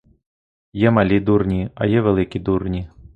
[0.83, 2.89] Є малі дурні, а є великі дурні.